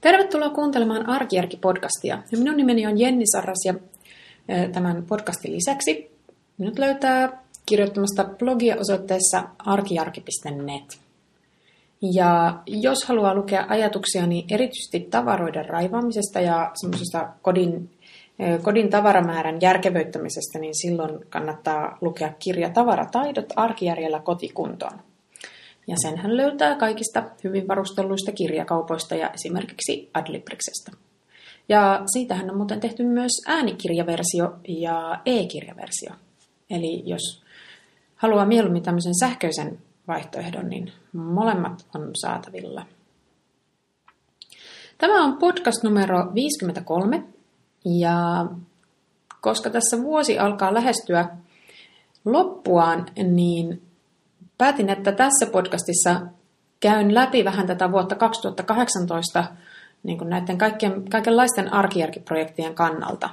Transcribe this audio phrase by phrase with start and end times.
[0.00, 2.18] Tervetuloa kuuntelemaan Arkijärki-podcastia.
[2.32, 3.74] Minun nimeni on Jenni Sarras ja
[4.72, 6.10] tämän podcastin lisäksi
[6.58, 10.98] minut löytää kirjoittamasta blogia osoitteessa arkijarki.net.
[12.02, 17.90] Ja jos haluaa lukea ajatuksiani erityisesti tavaroiden raivaamisesta ja semmoisesta kodin,
[18.62, 25.07] kodin tavaramäärän järkevöittämisestä, niin silloin kannattaa lukea kirja Tavarataidot arkijärjellä kotikuntoon.
[25.88, 30.92] Ja sen hän löytää kaikista hyvin varustelluista kirjakaupoista ja esimerkiksi Adlibriksestä.
[31.68, 36.10] Ja siitähän on muuten tehty myös äänikirjaversio ja e-kirjaversio.
[36.70, 37.42] Eli jos
[38.16, 42.86] haluaa mieluummin tämmöisen sähköisen vaihtoehdon, niin molemmat on saatavilla.
[44.98, 47.24] Tämä on podcast numero 53
[47.84, 48.46] ja
[49.40, 51.28] koska tässä vuosi alkaa lähestyä
[52.24, 53.87] loppuaan, niin
[54.58, 56.20] päätin, että tässä podcastissa
[56.80, 59.44] käyn läpi vähän tätä vuotta 2018
[60.02, 63.30] niin kuin näiden kaikkien, kaikenlaisten arkijärkiprojektien kannalta.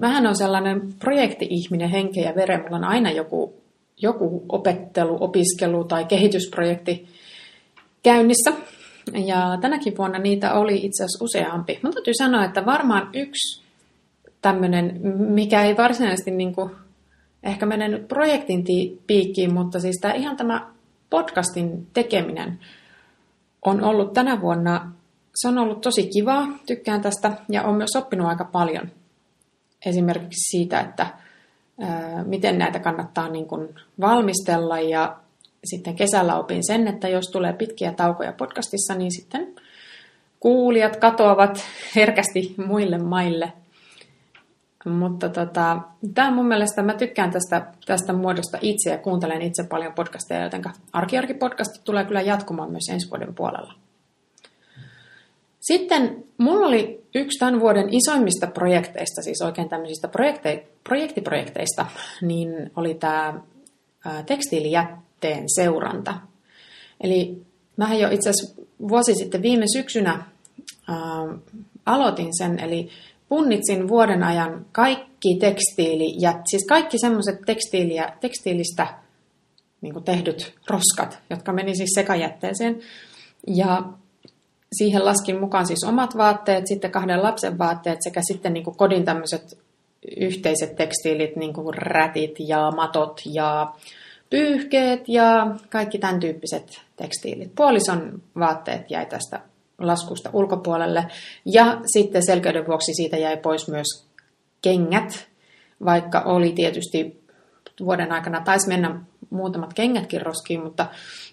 [0.00, 2.60] Mähän on sellainen projekti-ihminen henkeä ja veren.
[2.62, 3.54] Mulla on aina joku,
[3.96, 7.08] joku opettelu, opiskelu tai kehitysprojekti
[8.02, 8.52] käynnissä.
[9.26, 11.80] Ja tänäkin vuonna niitä oli itse asiassa useampi.
[11.82, 13.62] Mutta täytyy sanoa, että varmaan yksi
[14.42, 16.70] tämmöinen, mikä ei varsinaisesti niin kuin
[17.42, 18.64] ehkä mene nyt projektin
[19.06, 20.66] piikkiin, mutta siis tämä ihan tämä
[21.10, 22.58] podcastin tekeminen
[23.62, 24.92] on ollut tänä vuonna,
[25.34, 28.90] se on ollut tosi kivaa, tykkään tästä ja on myös oppinut aika paljon
[29.86, 31.06] esimerkiksi siitä, että
[31.80, 33.68] ää, miten näitä kannattaa niin kuin
[34.00, 35.16] valmistella ja
[35.64, 39.54] sitten kesällä opin sen, että jos tulee pitkiä taukoja podcastissa, niin sitten
[40.40, 41.64] kuulijat katoavat
[41.96, 43.52] herkästi muille maille.
[44.84, 45.80] Mutta tota,
[46.14, 50.62] tämä mun mielestä, mä tykkään tästä, tästä muodosta itse ja kuuntelen itse paljon podcasteja, joten
[50.92, 53.74] Arkiarki-podcast tulee kyllä jatkumaan myös ensi vuoden puolella.
[55.60, 61.86] Sitten mulla oli yksi tämän vuoden isoimmista projekteista, siis oikein tämmöisistä projekte, projektiprojekteista,
[62.22, 63.40] niin oli tämä
[64.26, 66.14] tekstiilijätteen seuranta.
[67.00, 67.42] Eli
[67.76, 70.22] mä jo itse asiassa vuosi sitten viime syksynä
[70.88, 70.96] ää,
[71.86, 72.88] aloitin sen, eli
[73.30, 78.86] punnitsin vuoden ajan kaikki tekstiili ja siis kaikki semmoiset tekstiiliä, tekstiilistä
[79.80, 82.80] niin tehdyt roskat, jotka meni siis sekajätteeseen.
[83.46, 83.82] Ja
[84.72, 89.58] siihen laskin mukaan siis omat vaatteet, sitten kahden lapsen vaatteet sekä sitten niin kodin tämmöiset
[90.16, 93.74] yhteiset tekstiilit, niin kuin rätit ja matot ja
[94.30, 97.54] pyyhkeet ja kaikki tämän tyyppiset tekstiilit.
[97.54, 99.40] Puolison vaatteet jäi tästä
[99.80, 101.06] laskusta ulkopuolelle.
[101.44, 104.06] Ja sitten selkeyden vuoksi siitä jäi pois myös
[104.62, 105.28] kengät,
[105.84, 107.20] vaikka oli tietysti
[107.84, 110.86] vuoden aikana taisi mennä muutamat kengätkin roskiin, mutta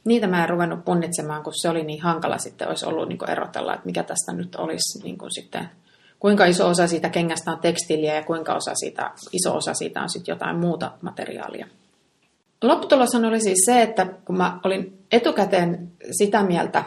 [0.05, 3.73] niitä mä en ruvennut punnitsemaan, kun se oli niin hankala sitten olisi ollut niin erotella,
[3.73, 5.69] että mikä tästä nyt olisi niin kuin sitten,
[6.19, 10.09] kuinka iso osa siitä kengästä on tekstiiliä ja kuinka osa siitä, iso osa siitä on
[10.09, 11.67] sitten jotain muuta materiaalia.
[12.63, 16.83] Lopputulos oli siis se, että kun mä olin etukäteen sitä mieltä,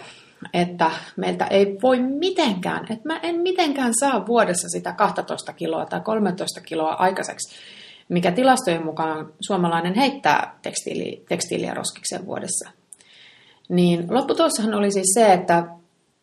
[0.54, 6.00] että meiltä ei voi mitenkään, että mä en mitenkään saa vuodessa sitä 12 kiloa tai
[6.00, 7.56] 13 kiloa aikaiseksi,
[8.08, 12.70] mikä tilastojen mukaan suomalainen heittää tekstiili, tekstiiliä roskikseen vuodessa.
[13.68, 15.64] Niin lopputulossahan oli siis se, että,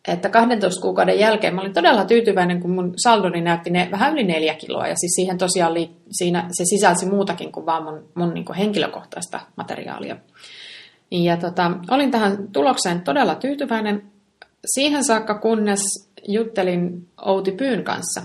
[0.08, 4.24] että 12 kuukauden jälkeen mä olin todella tyytyväinen, kun mun saldoni näytti ne, vähän yli
[4.24, 4.88] neljä kiloa.
[4.88, 8.56] Ja siis siihen tosiaan oli, siinä, se sisälsi muutakin kuin vaan mun, mun niin kuin
[8.56, 10.16] henkilökohtaista materiaalia.
[11.10, 14.02] Ja tota, olin tähän tulokseen todella tyytyväinen
[14.66, 15.80] siihen saakka, kunnes
[16.28, 18.22] juttelin Outi Pyyn kanssa.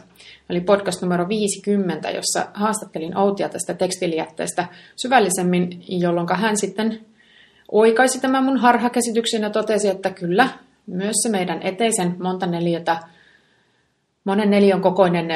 [0.49, 6.99] Eli podcast numero 50, jossa haastattelin Outia tästä tekstilijätteestä syvällisemmin, jolloin hän sitten
[7.71, 10.49] oikaisi tämän mun harhakäsityksen ja totesi, että kyllä,
[10.87, 12.99] myös se meidän eteisen monta neliötä,
[14.23, 15.27] monen neliön kokoinen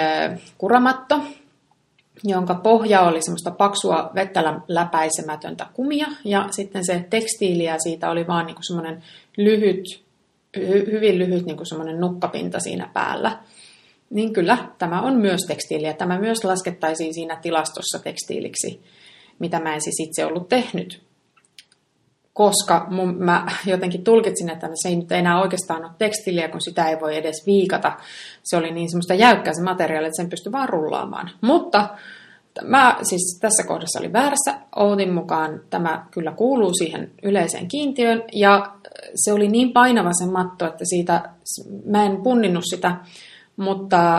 [0.57, 1.22] kuramatto,
[2.24, 8.46] jonka pohja oli semmoista paksua vettä läpäisemätöntä kumia, ja sitten se tekstiiliä siitä oli vaan
[8.46, 9.04] niin semmoinen
[9.38, 10.04] lyhyt,
[10.58, 13.40] hy, hyvin lyhyt niin semmoinen nukkapinta siinä päällä.
[14.10, 15.94] Niin kyllä, tämä on myös tekstiiliä.
[15.94, 18.81] Tämä myös laskettaisiin siinä tilastossa tekstiiliksi,
[19.40, 21.06] mitä mä en siis itse ollut tehnyt.
[22.38, 26.89] Koska mun, mä jotenkin tulkitsin, että se ei nyt enää oikeastaan ole tekstiiliä, kun sitä
[26.89, 27.92] ei voi edes viikata.
[28.44, 31.30] Se oli niin semmoista jäykkää se materiaali, että sen pystyi vaan rullaamaan.
[31.42, 31.89] Mutta
[32.63, 34.60] Mä siis tässä kohdassa oli väärässä.
[34.75, 38.75] Outin mukaan tämä kyllä kuuluu siihen yleiseen kiintiöön ja
[39.16, 41.30] se oli niin painava se matto, että siitä
[41.86, 42.95] mä en punninnut sitä,
[43.57, 44.18] mutta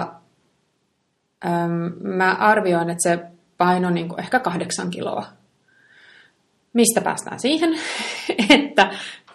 [1.47, 3.19] äm, mä arvioin, että se
[3.59, 5.38] paino niin kuin ehkä kahdeksan kiloa.
[6.79, 7.71] Mistä päästään siihen,
[8.65, 8.91] että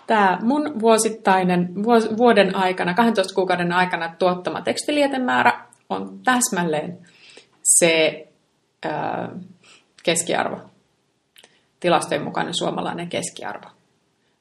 [0.08, 1.76] tämä mun vuosittainen
[2.18, 6.98] vuoden aikana, 12 kuukauden aikana tuottama tekstilietemäärä on täsmälleen
[7.64, 8.28] se
[8.86, 9.30] ää,
[10.04, 10.58] keskiarvo.
[11.80, 13.70] Tilastojen mukainen suomalainen keskiarvo.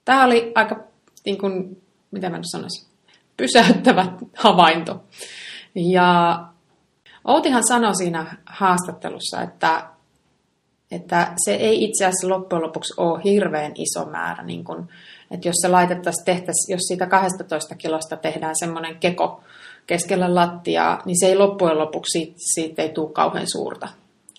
[0.04, 0.80] Tämä oli aika,
[1.24, 2.88] niin kuin, mitä mä nyt sanoisin,
[3.36, 4.06] pysäyttävä
[4.36, 5.04] havainto.
[5.74, 6.40] Ja
[7.24, 9.88] Outihan sanoi siinä haastattelussa, että,
[10.92, 14.42] että se ei itse asiassa loppujen lopuksi ole hirveän iso määrä.
[14.42, 14.88] Niin kun,
[15.30, 19.40] että jos se laitettaisiin, tehtäisiin, jos siitä 12 kilosta tehdään semmoinen keko
[19.86, 23.88] keskellä lattiaa, niin se ei loppujen lopuksi siitä, siitä ei tule kauhean suurta.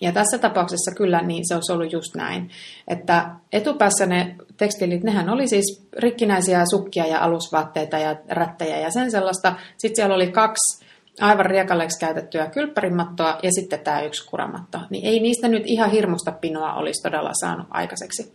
[0.00, 2.50] Ja tässä tapauksessa kyllä niin se olisi ollut just näin,
[2.88, 9.10] että etupäässä ne tekstiilit, nehän oli siis rikkinäisiä sukkia ja alusvaatteita ja rättejä ja sen
[9.10, 9.54] sellaista.
[9.78, 10.83] Sitten siellä oli kaksi
[11.20, 14.78] aivan riekalleeksi käytettyä kylppärimattoa ja sitten tämä yksi kuramatto.
[14.90, 18.32] Niin ei niistä nyt ihan hirmusta pinoa olisi todella saanut aikaiseksi.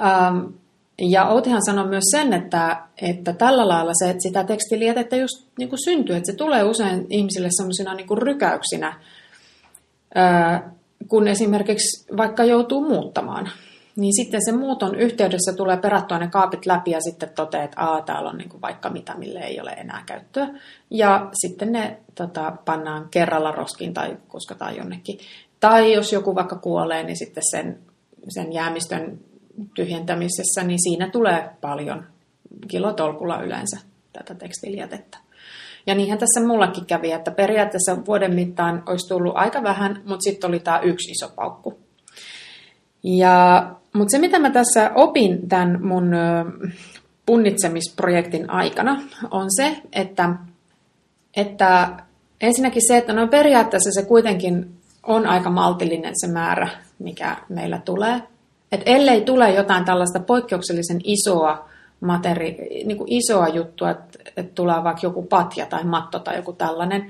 [0.00, 0.46] Ähm,
[0.98, 5.68] ja Outihan sanoi myös sen, että, että tällä lailla se, että sitä tekstiilietettä just niin
[5.68, 9.00] kuin syntyy, että se tulee usein ihmisille sellaisina niin rykäyksinä,
[11.08, 13.50] kun esimerkiksi vaikka joutuu muuttamaan.
[13.96, 18.02] Niin sitten se muuton yhteydessä tulee perattua ne kaapit läpi ja sitten toteaa, että Aa,
[18.02, 20.48] täällä on niin kuin vaikka mitä, mille ei ole enää käyttöä.
[20.90, 25.18] Ja sitten ne tota, pannaan kerralla roskiin tai kuskataan jonnekin.
[25.60, 27.78] Tai jos joku vaikka kuolee, niin sitten sen,
[28.28, 29.18] sen jäämistön
[29.74, 32.06] tyhjentämisessä, niin siinä tulee paljon
[32.68, 33.78] kilotolkulla yleensä
[34.12, 35.18] tätä tekstiilijätettä.
[35.86, 40.48] Ja niinhän tässä mullakin kävi, että periaatteessa vuoden mittaan olisi tullut aika vähän, mutta sitten
[40.48, 41.78] oli tämä yksi iso paukku.
[43.02, 46.10] Ja, mutta se, mitä mä tässä opin tämän mun
[47.26, 50.30] punnitsemisprojektin aikana, on se, että,
[51.36, 51.88] että
[52.40, 56.68] ensinnäkin se, että no periaatteessa se kuitenkin on aika maltillinen se määrä,
[56.98, 58.22] mikä meillä tulee.
[58.72, 61.68] Et ellei tule jotain tällaista poikkeuksellisen isoa
[62.00, 66.52] materi, niin kuin isoa juttua, että, että tulee vaikka joku patja tai matto tai joku
[66.52, 67.06] tällainen,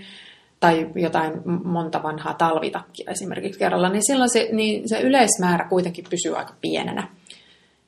[0.65, 1.33] tai jotain
[1.65, 7.09] monta vanhaa talvitakkia esimerkiksi kerralla, niin silloin se, niin se yleismäärä kuitenkin pysyy aika pienenä.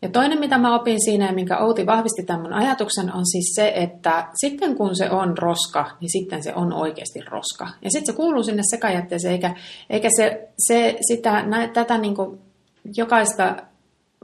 [0.03, 3.73] Ja toinen, mitä mä opin siinä ja minkä Outi vahvisti tämän ajatuksen, on siis se,
[3.77, 7.69] että sitten kun se on roska, niin sitten se on oikeasti roska.
[7.85, 9.55] Ja sitten se kuuluu sinne sekajätteeseen, eikä,
[9.91, 12.39] eikä se, se sitä, nä, tätä niin kuin
[12.97, 13.57] jokaista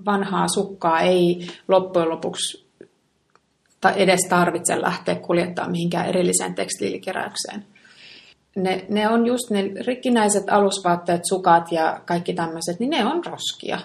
[0.04, 2.66] vanhaa sukkaa ei loppujen lopuksi
[3.96, 7.71] edes tarvitse lähteä kuljettaa mihinkään erilliseen tekstiilikeräykseen.
[8.56, 13.78] Ne, ne on just ne rikkinäiset alusvaatteet, sukat ja kaikki tämmöiset, niin ne on roskia.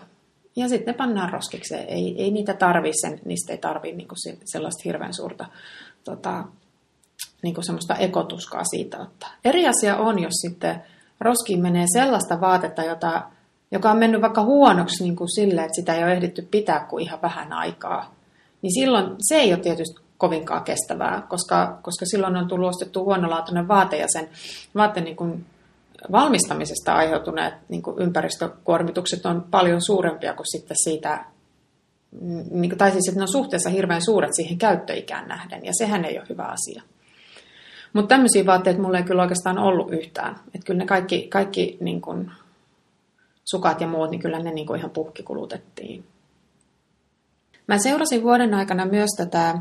[0.55, 1.87] Ja sitten ne pannaan roskikseen.
[1.87, 4.15] Ei, ei niitä tarvi sen, niistä ei tarvi niinku
[4.45, 5.45] sellaista hirveän suurta
[6.03, 6.43] tota,
[7.43, 9.29] niinku semmoista ekotuskaa siitä ottaa.
[9.45, 10.83] Eri asia on, jos sitten
[11.19, 13.23] roskiin menee sellaista vaatetta, jota,
[13.71, 17.21] joka on mennyt vaikka huonoksi niin kuin että sitä ei ole ehditty pitää kuin ihan
[17.21, 18.17] vähän aikaa
[18.61, 23.67] niin silloin se ei ole tietysti kovinkaan kestävää, koska, koska silloin on tullut ostettu huonolaatuinen
[23.67, 24.29] vaate ja sen
[24.75, 25.45] vaatteen niin kuin
[26.11, 31.25] valmistamisesta aiheutuneet niin kuin ympäristökuormitukset on paljon suurempia kuin sitten siitä,
[32.51, 36.05] niin kuin, tai siis että ne on suhteessa hirveän suuret siihen käyttöikään nähden, ja sehän
[36.05, 36.83] ei ole hyvä asia.
[37.93, 40.35] Mutta tämmöisiä vaatteita mulla ei kyllä oikeastaan ollut yhtään.
[40.55, 42.31] Että kyllä ne kaikki, kaikki niin kuin,
[43.45, 46.03] sukat ja muut, niin kyllä ne niin kuin ihan puhki kulutettiin.
[47.67, 49.57] Mä seurasin vuoden aikana myös tätä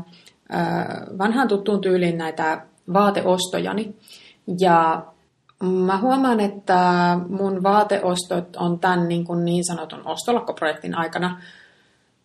[1.17, 2.61] vanhaan tuttuun tyyliin näitä
[2.93, 3.95] vaateostojani.
[4.59, 5.05] Ja
[5.63, 6.79] mä huomaan, että
[7.29, 11.41] mun vaateostot on tämän niin, kuin niin sanotun ostolakkoprojektin aikana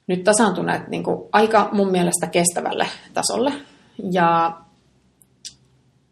[0.06, 3.52] nyt tasaantuneet niin kuin aika mun mielestä kestävälle tasolle.
[4.12, 4.58] Ja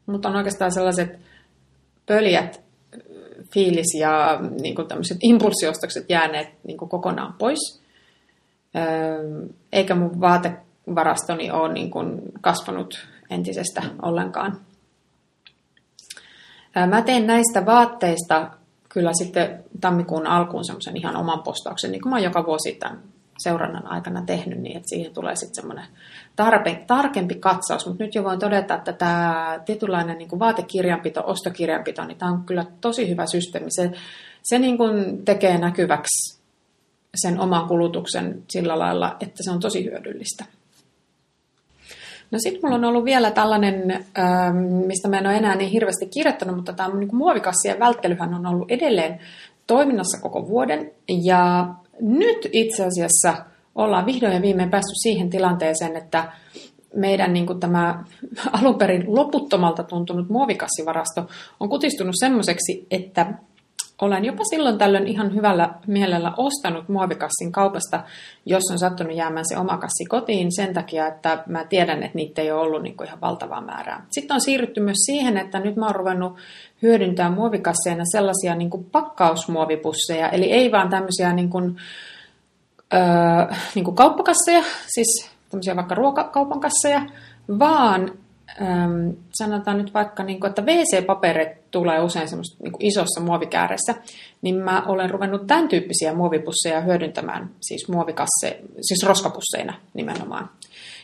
[0.07, 1.19] mutta on oikeastaan sellaiset
[2.07, 2.61] pöljät
[3.53, 7.83] fiilis ja niin kuin tämmöiset impulssiostokset jääneet niin kuin kokonaan pois
[9.73, 10.21] eikä mun
[10.95, 14.61] vaatevarastoni ole niin kuin kasvanut entisestä ollenkaan.
[16.87, 18.51] Mä teen näistä vaatteista
[18.89, 22.99] kyllä sitten tammikuun alkuun semmoisen ihan oman postauksen, niin kuin mä oon joka vuosi tämän
[23.39, 25.85] seurannan aikana tehnyt, niin että siihen tulee sitten semmoinen
[26.37, 27.87] tarpe, tarkempi katsaus.
[27.87, 32.45] Mutta nyt jo voin todeta, että tämä tietynlainen niin kuin vaatekirjanpito, ostokirjanpito, niin tämä on
[32.45, 33.71] kyllä tosi hyvä systeemi.
[33.71, 33.91] Se,
[34.43, 36.41] se niin kuin tekee näkyväksi
[37.15, 40.45] sen oman kulutuksen sillä lailla, että se on tosi hyödyllistä.
[42.31, 46.07] No sitten mulla on ollut vielä tällainen, ähm, mistä mä en ole enää niin hirveästi
[46.07, 49.21] kirjoittanut, mutta tämä niin muovikassien välttelyhän on ollut edelleen
[49.67, 50.91] toiminnassa koko vuoden.
[51.09, 51.69] Ja
[52.01, 53.45] nyt itse asiassa
[53.75, 56.33] ollaan vihdoin ja viimein päässyt siihen tilanteeseen, että
[56.95, 58.05] meidän niin tämä
[58.53, 61.27] alun perin loputtomalta tuntunut muovikassivarasto
[61.61, 63.35] on kutistunut semmoiseksi, että
[64.01, 68.03] olen jopa silloin tällöin ihan hyvällä mielellä ostanut muovikassin kaupasta,
[68.47, 72.43] jos on sattunut jäämään se oma kassi kotiin sen takia, että mä tiedän, että niitä
[72.43, 74.07] ei ole ollut niin kuin ihan valtavaa määrää.
[74.11, 76.37] Sitten on siirrytty myös siihen, että nyt mä oon ruvennut
[76.83, 81.77] hyödyntää muovikasseina sellaisia niin kuin pakkausmuovipusseja, eli ei vaan tämmöisiä niin kuin,
[82.95, 87.03] öö, niin kuin kauppakasseja, siis tämmöisiä vaikka ruokakaupan kasseja,
[87.59, 88.13] vaan
[88.63, 93.95] äm, sanotaan nyt vaikka, niin kuin, että WC-paperit tulee usein semmoista niin isossa muovikääressä,
[94.43, 100.51] niin mä olen ruvennut tämän tyyppisiä muovipusseja hyödyntämään, siis muovikasse, siis roskapusseina nimenomaan.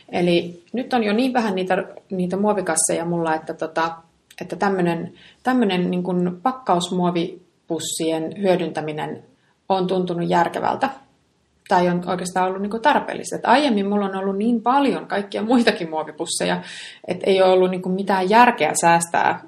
[0.09, 3.95] Eli nyt on jo niin vähän niitä, niitä muovikasseja mulla, että, tota,
[4.41, 9.23] että tämmöinen, tämmöinen niin kuin pakkausmuovipussien hyödyntäminen
[9.69, 10.89] on tuntunut järkevältä
[11.67, 13.35] tai on oikeastaan ollut niin tarpeellista.
[13.35, 16.61] Että aiemmin mulla on ollut niin paljon kaikkia muitakin muovipusseja,
[17.07, 19.41] että ei ole ollut niin mitään järkeä säästää,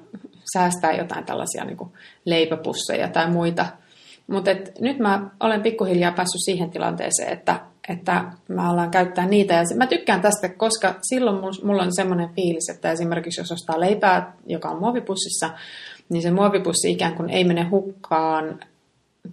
[0.52, 1.92] säästää jotain tällaisia niin
[2.24, 3.66] leipäpusseja tai muita.
[4.26, 9.54] Mutta nyt mä olen pikkuhiljaa päässyt siihen tilanteeseen, että, että mä alan käyttää niitä.
[9.54, 14.32] Ja mä tykkään tästä, koska silloin mulla on semmoinen fiilis, että esimerkiksi jos ostaa leipää,
[14.46, 15.50] joka on muovipussissa,
[16.08, 18.60] niin se muovipussi ikään kuin ei mene hukkaan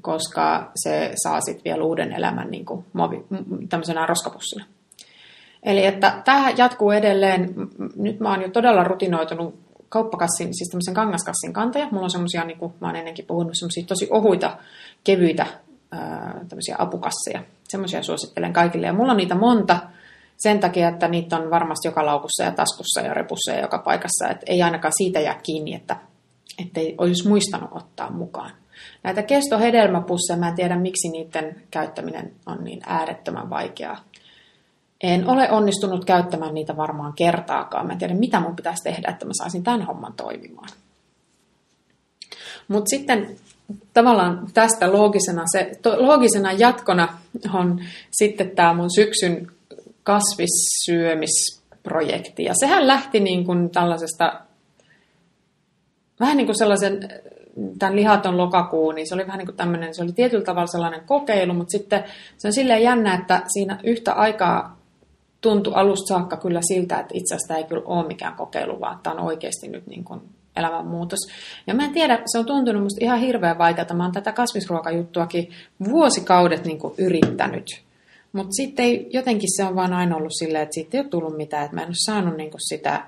[0.02, 3.26] koska se saa sitten vielä uuden elämän niin kuin muovi,
[3.70, 4.66] tämmöisenä roskapussina.
[5.64, 7.54] Eli että tämä jatkuu edelleen.
[7.96, 11.88] Nyt mä oon jo todella rutinoitunut kauppakassin, siis tämmöisen kangaskassin kantaja.
[11.92, 14.58] Mulla on semmoisia, niin kuin mä oon ennenkin puhunut, semmoisia tosi ohuita,
[15.04, 15.46] kevyitä
[16.50, 17.44] tämmöisiä apukasseja.
[17.68, 18.88] Semmoisia suosittelen kaikille.
[18.88, 19.80] Ja mulla on niitä monta
[20.38, 24.28] sen takia, että niitä on varmasti joka laukussa ja taskussa ja repussa ja joka paikassa.
[24.30, 25.98] Että ei ainakaan siitä jää kiinni, että
[26.76, 28.52] ei olisi muistanut ottaa mukaan.
[29.04, 33.98] Näitä kestohedelmäpusseja, mä en tiedä miksi niiden käyttäminen on niin äärettömän vaikeaa.
[35.04, 37.88] En ole onnistunut käyttämään niitä varmaan kertaakaan.
[37.88, 40.70] Mä en tiedä, mitä mun pitäisi tehdä, että mä saisin tämän homman toimimaan.
[42.68, 43.36] Mutta sitten
[43.94, 47.18] tavallaan tästä loogisena, se, to, loogisena jatkona
[47.54, 47.80] on
[48.12, 49.52] sitten tämä mun syksyn
[50.04, 52.44] kasvissyömisprojekti.
[52.44, 54.42] Ja sehän lähti niin kuin tällaisesta,
[56.20, 57.10] vähän niin kuin sellaisen
[57.80, 61.02] tämän lihaton lokakuu, niin se oli vähän niin kuin tämmöinen, se oli tietyllä tavalla sellainen
[61.06, 62.04] kokeilu, mutta sitten
[62.38, 64.77] se on silleen jännä, että siinä yhtä aikaa
[65.48, 69.00] tuntui alusta saakka kyllä siltä, että itse asiassa tämä ei kyllä ole mikään kokeilu, vaan
[69.04, 70.22] tämä on oikeasti nyt niin kuin
[70.56, 71.20] elämänmuutos.
[71.68, 73.94] Ja mä en tiedä, se on tuntunut musta ihan hirveän vaikeaa.
[73.94, 75.50] Mä oon tätä kasvisruokajuttuakin
[75.90, 77.84] vuosikaudet niin kuin yrittänyt.
[78.34, 81.38] Mutta sitten ei, jotenkin se on vaan aina ollut silleen, että siitä ei ole tullut
[81.38, 83.08] mitään, että mä en ole saanut niin kuin sitä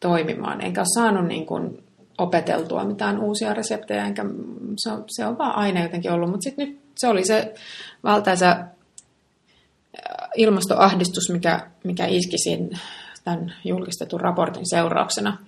[0.00, 0.60] toimimaan.
[0.60, 1.84] Enkä ole saanut niin kuin
[2.18, 4.24] opeteltua mitään uusia reseptejä, enkä
[4.76, 6.30] se on, se on vaan aina jotenkin ollut.
[6.30, 7.54] Mutta sitten nyt se oli se
[8.04, 8.56] valtaisa
[10.36, 12.36] ilmastoahdistus, mikä, mikä iski
[13.24, 15.38] tämän julkistetun raportin seurauksena.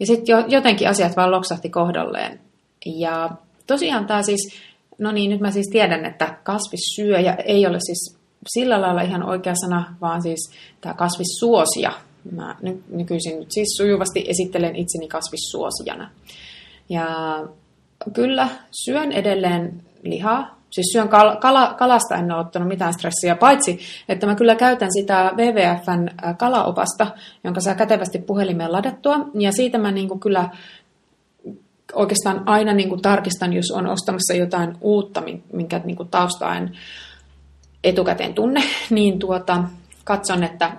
[0.00, 2.40] Ja sitten jo, jotenkin asiat vaan loksahti kohdalleen.
[2.86, 3.30] Ja
[3.66, 4.52] tosiaan tämä siis,
[4.98, 9.54] no niin, nyt mä siis tiedän, että kasvissyöjä ei ole siis sillä lailla ihan oikea
[9.54, 11.92] sana, vaan siis tämä kasvissuosia
[12.30, 12.56] Mä
[12.88, 16.10] nykyisin nyt siis sujuvasti esittelen itseni kasvissuosijana.
[16.88, 17.06] Ja
[18.12, 18.48] kyllä,
[18.84, 20.57] syön edelleen lihaa.
[20.70, 24.88] Siis syön kal- kala- kalasta en ole ottanut mitään stressiä, paitsi että mä kyllä käytän
[24.92, 27.06] sitä WWFn kalaopasta,
[27.44, 29.16] jonka saa kätevästi puhelimeen ladattua.
[29.34, 30.48] Ja siitä mä niin kuin kyllä
[31.92, 35.22] oikeastaan aina niin kuin tarkistan, jos on ostamassa jotain uutta,
[35.52, 36.78] minkä niin kuin tausta en
[37.84, 39.64] etukäteen tunne, niin tuota,
[40.04, 40.72] katson, että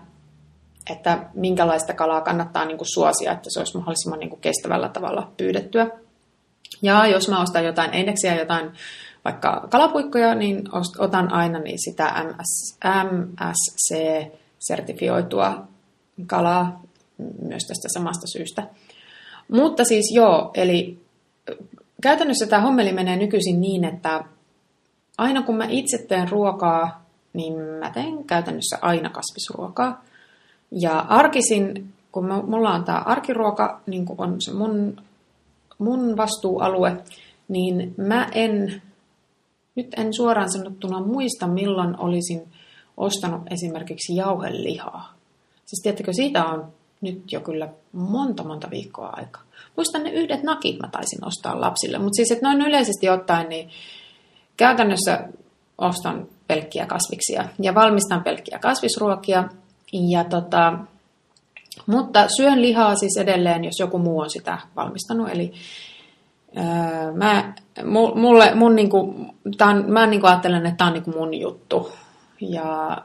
[0.90, 5.32] että minkälaista kalaa kannattaa niin kuin suosia, että se olisi mahdollisimman niin kuin kestävällä tavalla
[5.38, 5.88] pyydettyä.
[6.82, 8.72] Ja jos mä ostan jotain indeksiä, jotain
[9.26, 10.64] vaikka kalapuikkoja, niin
[11.00, 15.68] otan aina niin sitä MS, MSC-sertifioitua
[16.28, 16.82] kalaa
[17.42, 18.68] myös tästä samasta syystä.
[19.52, 21.00] Mutta siis joo, eli
[22.02, 24.24] käytännössä tämä hommeli menee nykyisin niin, että
[25.18, 30.04] aina kun mä itse teen ruokaa, niin mä teen käytännössä aina kasvisruokaa.
[30.72, 35.02] Ja arkisin, kun mulla on tämä arkiruoka, niin kun on se mun,
[35.78, 36.98] mun vastuualue,
[37.48, 38.82] niin mä en,
[39.80, 42.42] nyt en suoraan sanottuna muista, milloin olisin
[42.98, 45.14] ostanut esimerkiksi jauhelihaa.
[45.66, 49.44] Siis tiedättekö, siitä on nyt jo kyllä monta monta viikkoa aikaa.
[49.76, 53.70] Muistan ne yhdet nakit mä taisin ostaa lapsille, mutta siis että noin yleisesti ottaen, niin
[54.58, 55.28] käytännössä
[55.78, 59.50] ostan pelkkiä kasviksia ja valmistan pelkkiä kasvisruokia
[60.10, 60.80] ja tota,
[61.86, 65.30] mutta syön lihaa siis edelleen, jos joku muu on sitä valmistanut.
[65.30, 65.54] Eli
[66.58, 67.54] öö, mä,
[68.16, 69.16] mulle, mun niinku,
[69.62, 71.92] on, mä niinku ajattelen, että tämä on niinku mun juttu.
[72.42, 72.98] Ja,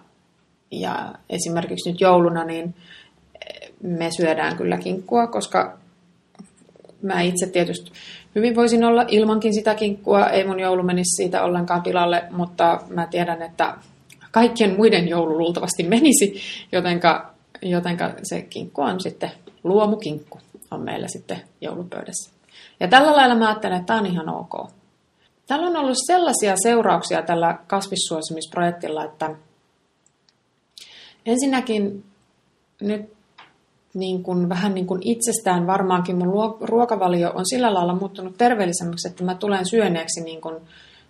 [0.70, 2.74] ja esimerkiksi nyt jouluna niin
[3.82, 5.78] me syödään kyllä kinkkua, koska
[7.02, 7.92] mä itse tietysti
[8.34, 13.06] hyvin voisin olla ilmankin sitä kinkkua, ei mun joulu menisi siitä ollenkaan pilalle, mutta mä
[13.06, 13.76] tiedän, että
[14.30, 16.40] kaikkien muiden joulu luultavasti menisi,
[16.72, 19.30] jotenka, jotenka se kinkku on sitten
[19.64, 20.38] luomukinkku
[20.70, 22.33] on meillä sitten joulupöydässä.
[22.80, 24.70] Ja tällä lailla mä ajattelen, että tämä on ihan ok.
[25.46, 29.30] Tällä on ollut sellaisia seurauksia tällä kasvissuosimisprojektilla, että
[31.26, 32.04] ensinnäkin
[32.80, 33.14] nyt
[33.94, 39.24] niin kuin, vähän niin kuin itsestään varmaankin mun ruokavalio on sillä lailla muuttunut terveellisemmäksi, että
[39.24, 40.56] mä tulen syöneeksi niin kuin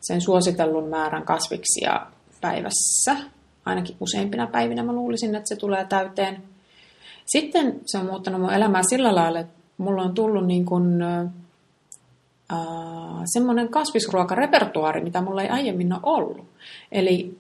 [0.01, 2.07] sen suositellun määrän kasviksia
[2.41, 3.17] päivässä.
[3.65, 6.43] Ainakin useimpina päivinä mä luulisin, että se tulee täyteen.
[7.27, 10.99] Sitten se on muuttanut mun elämää sillä lailla, että mulla on tullut niin kuin,
[12.53, 12.59] äh,
[13.25, 16.47] semmoinen kasvisruokarepertuaari, mitä mulla ei aiemmin ole ollut.
[16.93, 17.39] Eli,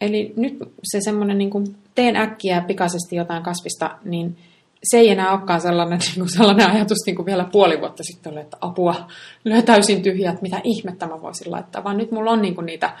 [0.00, 4.36] eli nyt se semmoinen, niin kuin teen äkkiä pikaisesti jotain kasvista, niin
[4.84, 8.32] se ei enää olekaan sellainen, niin kuin sellainen ajatus niin kuin vielä puoli vuotta sitten
[8.32, 9.08] oli, että apua,
[9.44, 12.66] lyö täysin tyhjä, että mitä ihmettä mä voisin laittaa, vaan nyt mulla on niin kuin
[12.66, 12.92] niitä,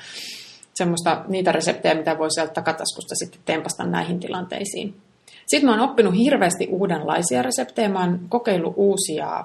[0.74, 4.94] semmoista, niitä reseptejä, mitä voi sieltä takataskusta sitten tempasta näihin tilanteisiin.
[5.46, 9.44] Sitten mä oon oppinut hirveästi uudenlaisia reseptejä, mä oon kokeillut uusia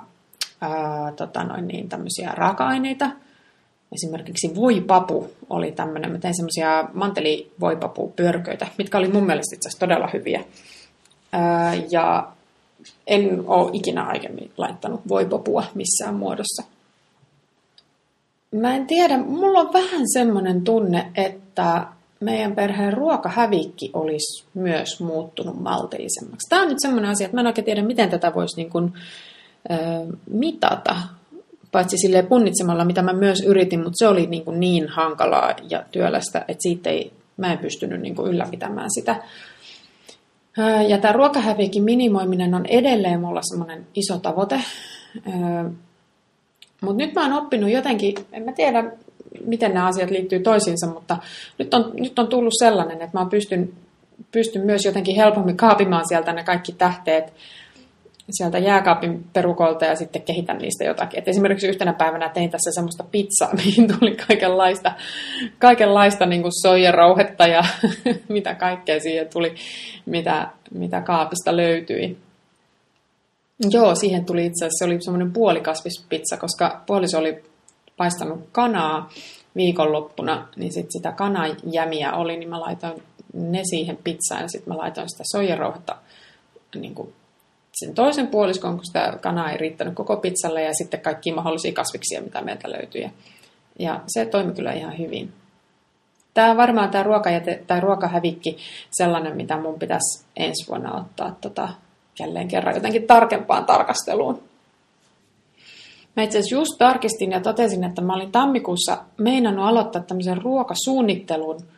[0.63, 3.11] ää, tota noin niin, tämmöisiä raaka-aineita,
[3.93, 10.43] Esimerkiksi voipapu oli tämmöinen, mä tein semmoisia mantelivoipapupyörköitä, mitkä oli mun mielestä itse todella hyviä
[11.91, 12.27] ja
[13.07, 16.63] en ole ikinä aiemmin laittanut voipopua missään muodossa.
[18.51, 21.87] Mä en tiedä, mulla on vähän semmoinen tunne, että
[22.19, 26.49] meidän perheen ruokahävikki olisi myös muuttunut maltillisemmaksi.
[26.49, 28.93] Tämä on nyt semmoinen asia, että mä en oikein tiedä, miten tätä voisi niin kuin,
[30.29, 30.95] mitata,
[31.71, 35.83] paitsi sille punnitsemalla, mitä mä myös yritin, mutta se oli niin, kuin niin hankalaa ja
[35.91, 39.15] työlästä, että siitä ei, mä en pystynyt niin kuin ylläpitämään sitä.
[40.87, 44.61] Ja tämä ruokahävikin minimoiminen on edelleen mulla semmoinen iso tavoite.
[46.81, 48.91] Mutta nyt mä oon oppinut jotenkin, en mä tiedä
[49.45, 51.17] miten nämä asiat liittyy toisiinsa, mutta
[51.57, 53.73] nyt on, nyt on tullut sellainen, että mä pystyn,
[54.31, 57.33] pystyn myös jotenkin helpommin kaapimaan sieltä ne kaikki tähteet
[58.29, 61.19] sieltä jääkaapin perukolta ja sitten kehitän niistä jotakin.
[61.19, 64.91] Et esimerkiksi yhtenä päivänä tein tässä semmoista pizzaa, mihin tuli kaikenlaista,
[65.59, 67.63] kaikenlaista niin kuin soijarouhetta ja
[68.29, 69.55] mitä kaikkea siihen tuli,
[70.05, 72.17] mitä, mitä kaapista löytyi.
[73.71, 77.43] Joo, siihen tuli itse asiassa, se oli semmoinen puolikasvispizza, koska puoliso oli
[77.97, 79.09] paistanut kanaa
[79.55, 84.77] viikonloppuna, niin sitten sitä kanajämiä oli, niin mä laitoin ne siihen pizzaan ja sitten mä
[84.77, 85.95] laitoin sitä soijarouhetta
[86.75, 87.13] niin kuin
[87.73, 92.21] sen toisen puoliskon, kun sitä kanaa ei riittänyt koko pizzalle ja sitten kaikki mahdollisia kasviksia,
[92.21, 93.11] mitä meiltä löytyi.
[93.79, 95.33] Ja se toimi kyllä ihan hyvin.
[96.33, 98.57] Tämä on varmaan tämä ruokajäte tai ruokahävikki
[98.91, 101.69] sellainen, mitä mun pitäisi ensi vuonna ottaa tota,
[102.19, 104.43] jälleen kerran jotenkin tarkempaan tarkasteluun.
[106.15, 111.59] Mä itse asiassa just tarkistin ja totesin, että mä olin tammikuussa meinannut aloittaa tämmöisen ruokasuunnittelun–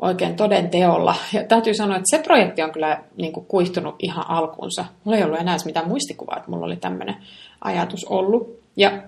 [0.00, 1.14] oikein toden teolla.
[1.32, 4.84] Ja täytyy sanoa, että se projekti on kyllä niin kuin kuihtunut ihan alkuunsa.
[5.04, 7.16] Mulla ei ollut enää mitään muistikuvaa, että mulla oli tämmöinen
[7.60, 8.60] ajatus ollut.
[8.76, 9.02] Ja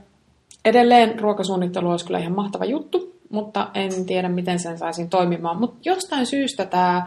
[0.65, 5.61] edelleen ruokasuunnittelu olisi kyllä ihan mahtava juttu, mutta en tiedä, miten sen saisin toimimaan.
[5.61, 7.07] Mutta jostain syystä tämä,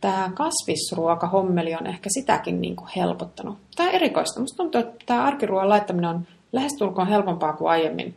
[0.00, 3.58] tämä kasvisruokahommeli on ehkä sitäkin niin kuin helpottanut.
[3.76, 4.40] Tämä erikoista.
[4.40, 8.14] Musta tuntuu, että tämä arkiruoan laittaminen on lähestulkoon helpompaa kuin aiemmin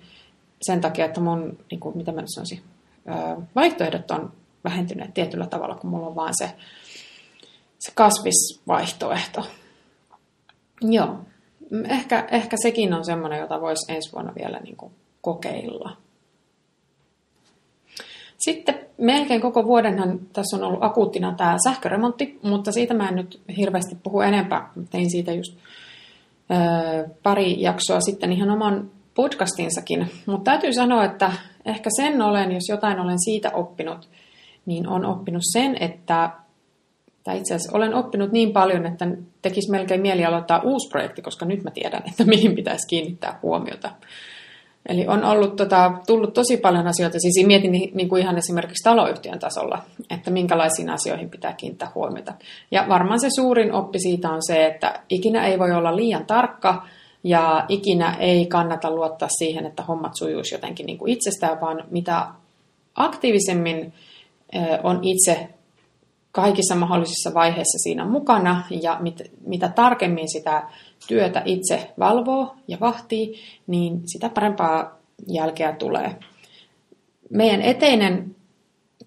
[0.61, 2.61] sen takia, että mun, niin kuin, mitä mä nyt sanoisin,
[3.55, 4.31] vaihtoehdot on
[4.63, 6.51] vähentyneet tietyllä tavalla, kun mulla on vaan se,
[7.79, 9.47] se kasvisvaihtoehto.
[10.81, 11.19] Joo,
[11.89, 15.97] ehkä, ehkä sekin on semmoinen, jota voisi ensi vuonna vielä niin kuin kokeilla.
[18.37, 23.41] Sitten melkein koko vuodenhan tässä on ollut akuuttina tämä sähköremontti, mutta siitä mä en nyt
[23.57, 24.69] hirveästi puhu enempää.
[24.89, 25.57] Tein siitä just
[26.51, 30.11] ö, pari jaksoa sitten ihan oman podcastinsakin.
[30.25, 31.31] Mutta täytyy sanoa, että
[31.65, 34.09] ehkä sen olen, jos jotain olen siitä oppinut,
[34.65, 36.29] niin on oppinut sen, että
[37.23, 39.07] tai itse asiassa olen oppinut niin paljon, että
[39.41, 43.91] tekisi melkein mieli aloittaa uusi projekti, koska nyt mä tiedän, että mihin pitäisi kiinnittää huomiota.
[44.89, 49.39] Eli on ollut tota, tullut tosi paljon asioita, siis mietin niin kuin ihan esimerkiksi taloyhtiön
[49.39, 52.33] tasolla, että minkälaisiin asioihin pitää kiinnittää huomiota.
[52.71, 56.87] Ja varmaan se suurin oppi siitä on se, että ikinä ei voi olla liian tarkka
[57.23, 62.27] ja ikinä ei kannata luottaa siihen, että hommat sujuisi jotenkin niin kuin itsestään, vaan mitä
[62.95, 63.93] aktiivisemmin
[64.83, 65.49] on itse
[66.31, 70.63] kaikissa mahdollisissa vaiheissa siinä mukana ja mit, mitä tarkemmin sitä
[71.07, 73.35] työtä itse valvoo ja vahtii,
[73.67, 76.15] niin sitä parempaa jälkeä tulee.
[77.29, 78.35] Meidän eteinen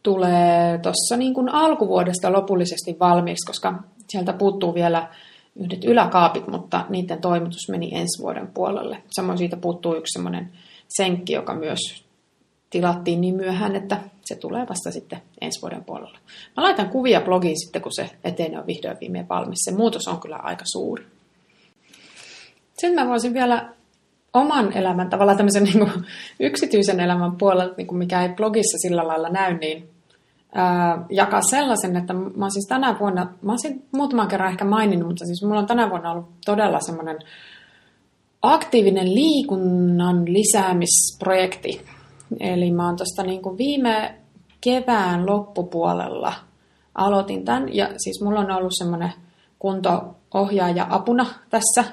[0.03, 5.09] tulee tuossa niin kuin alkuvuodesta lopullisesti valmiiksi, koska sieltä puuttuu vielä
[5.57, 9.03] yhdet yläkaapit, mutta niiden toimitus meni ensi vuoden puolelle.
[9.11, 10.51] Samoin siitä puuttuu yksi semmoinen
[10.89, 12.05] senkki, joka myös
[12.71, 16.19] tilattiin niin myöhään, että se tulee vasta sitten ensi vuoden puolella.
[16.57, 19.59] Mä laitan kuvia blogiin sitten, kun se etenee on vihdoin viimein valmis.
[19.65, 21.07] Se muutos on kyllä aika suuri.
[22.79, 23.69] Sitten mä voisin vielä
[24.35, 25.91] oman elämän, tavallaan tämmöisen niin kuin,
[26.41, 29.89] yksityisen elämän puolelta, niin kuin mikä ei blogissa sillä lailla näy, niin
[31.11, 35.43] jakaa sellaisen, että mä siis tänä vuonna, mä siis muutaman kerran ehkä maininnut, mutta siis
[35.43, 37.19] mulla on tänä vuonna ollut todella semmoinen
[38.43, 41.94] aktiivinen liikunnan lisäämisprojekti.
[42.41, 44.15] Eli mä oon tuosta niin kuin viime
[44.61, 46.33] kevään loppupuolella
[46.95, 49.13] aloitin tämän, ja siis mulla on ollut semmoinen
[49.59, 51.85] kunto-ohjaaja apuna tässä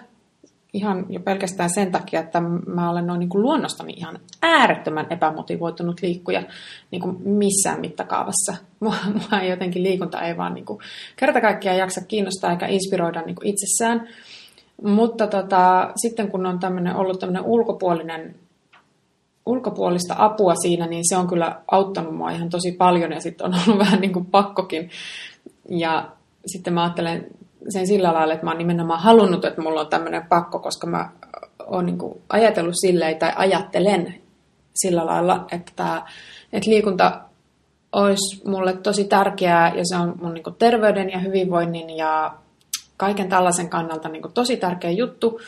[0.74, 6.02] ihan jo pelkästään sen takia, että mä olen noin niin kuin luonnostani ihan äärettömän epämotivoitunut
[6.02, 6.44] liikkuja
[6.92, 8.56] niin kuin missään mittakaavassa.
[8.80, 10.80] Mua, mua ei jotenkin liikunta ei vaan niin kuin
[11.16, 14.08] kerta kaikkiaan jaksa kiinnostaa eikä inspiroida niin kuin itsessään.
[14.84, 18.36] Mutta tota, sitten kun on tämmönen, ollut tämmöinen ulkopuolinen
[19.46, 23.56] ulkopuolista apua siinä, niin se on kyllä auttanut mua ihan tosi paljon ja sitten on
[23.68, 24.90] ollut vähän niin kuin pakkokin.
[25.70, 26.12] Ja
[26.46, 27.28] sitten mä ajattelen
[27.70, 31.10] sen sillä lailla, että mä oon nimenomaan halunnut, että mulla on tämmöinen pakko, koska mä
[31.66, 34.16] oon niin kuin ajatellut silleen tai ajattelen
[34.76, 36.06] sillä lailla, että, tämä,
[36.54, 37.22] että liikunta
[37.92, 42.34] olisi mulle tosi tärkeää ja se on mun niin kuin terveyden ja hyvinvoinnin ja
[42.98, 45.40] kaiken tällaisen kannalta niin kuin tosi tärkeä juttu.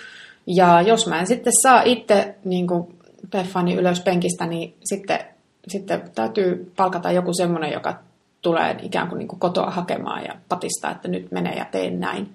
[0.48, 3.00] Ja jos mä en sitten saa itse niin kuin
[3.32, 5.20] Peffani ylös penkistä, niin sitten,
[5.68, 8.00] sitten täytyy palkata joku semmoinen, joka
[8.42, 12.30] tulee ikään kuin, niin kuin kotoa hakemaan ja patistaa, että nyt menee ja teen näin.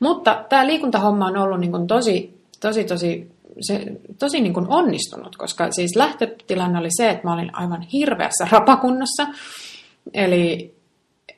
[0.00, 3.30] Mutta tämä liikuntahomma on ollut niin kuin tosi, tosi, tosi,
[3.60, 3.84] se,
[4.18, 9.26] tosi niin kuin onnistunut, koska siis lähtötilanne oli se, että mä olin aivan hirveässä rapakunnossa.
[10.14, 10.74] Eli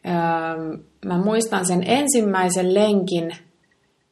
[0.07, 3.37] ähm, mä muistan sen ensimmäisen lenkin,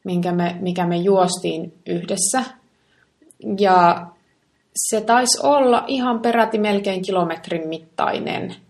[0.03, 2.43] minkä me, mikä me juostiin yhdessä.
[3.59, 4.07] Ja
[4.75, 8.55] se taisi olla ihan peräti melkein kilometrin mittainen–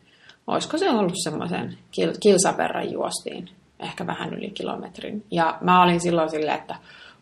[0.48, 5.26] olisiko se ollut semmoisen kil, kilsan verran juostiin, ehkä vähän yli kilometrin.
[5.32, 6.76] Ja mä olin silloin silleen, että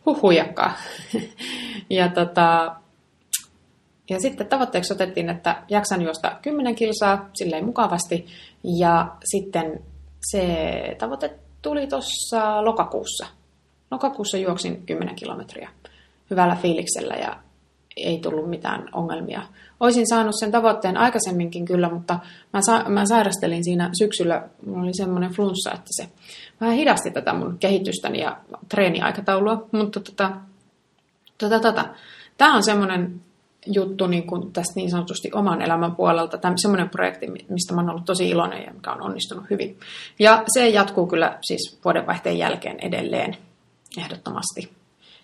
[0.06, 0.72] huhujakka.
[1.90, 2.76] ja, tota,
[4.10, 8.26] ja sitten tavoitteeksi otettiin, että jaksan juosta 10 kilsaa silleen mukavasti.
[8.64, 9.84] Ja sitten
[10.32, 10.46] se
[11.00, 13.26] tavoite tuli tuossa lokakuussa.
[13.92, 15.70] Lokakuussa juoksin 10 kilometriä
[16.30, 17.38] hyvällä fiiliksellä ja
[17.98, 19.42] ei tullut mitään ongelmia.
[19.80, 22.20] Oisin saanut sen tavoitteen aikaisemminkin kyllä, mutta
[22.54, 26.10] mä, sa- mä sairastelin siinä syksyllä, mulla oli semmoinen flunssa, että se
[26.62, 28.38] vähän hidasti tätä mun kehitystäni ja
[28.70, 30.32] treeniaikataulua, mutta tota,
[31.38, 31.86] tota, tota.
[32.38, 33.22] tämä on semmoinen
[33.68, 37.90] juttu niin kuin tästä niin sanotusti oman elämän puolelta, tämä semmoinen projekti, mistä mä oon
[37.90, 39.80] ollut tosi iloinen ja mikä on onnistunut hyvin.
[40.20, 43.38] Ja se jatkuu kyllä siis vuodenvaihteen jälkeen edelleen
[43.98, 44.83] ehdottomasti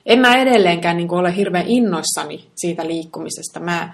[0.09, 3.59] en mä edelleenkään niin ole hirveän innoissani siitä liikkumisesta.
[3.59, 3.93] Mä,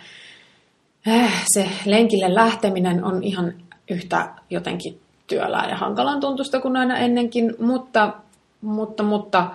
[1.07, 3.53] äh, se lenkille lähteminen on ihan
[3.89, 8.13] yhtä jotenkin työlää ja hankalan tuntusta kuin aina ennenkin, mutta,
[8.61, 9.51] mutta, mutta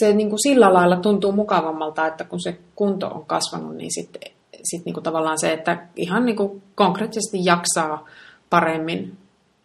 [0.00, 4.32] se niin kuin sillä lailla tuntuu mukavammalta, että kun se kunto on kasvanut, niin sitten
[4.62, 8.08] sit niin kuin tavallaan se, että ihan niin kuin konkreettisesti jaksaa
[8.50, 9.16] paremmin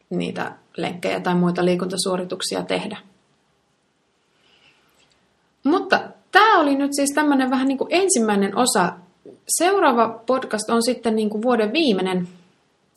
[0.10, 2.98] niitä lenkkejä tai muita liikuntasuorituksia tehdä.
[5.66, 6.00] Mutta
[6.32, 8.94] tämä oli nyt siis tämmöinen vähän niin kuin ensimmäinen osa.
[9.48, 12.28] Seuraava podcast on sitten niin kuin vuoden viimeinen.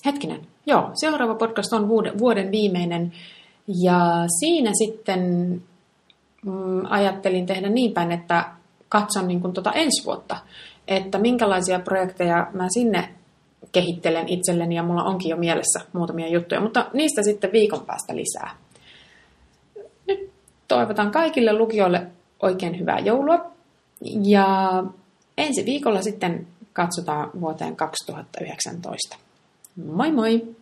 [0.04, 3.12] Hetkinen, joo, seuraava podcast on vuoden, vuoden viimeinen.
[3.83, 5.20] Ja siinä sitten
[6.46, 8.44] mm, ajattelin tehdä niin päin, että
[8.88, 10.37] katson niin kuin tuota ensi vuotta,
[10.88, 13.09] että minkälaisia projekteja mä sinne
[13.72, 18.50] kehittelen itselleni ja mulla onkin jo mielessä muutamia juttuja, mutta niistä sitten viikon päästä lisää.
[20.07, 20.31] Nyt
[20.68, 22.07] toivotan kaikille lukijoille
[22.42, 23.51] oikein hyvää joulua.
[24.24, 24.85] Ja
[25.38, 29.16] ensi viikolla sitten katsotaan vuoteen 2019.
[29.87, 30.58] Moi moi!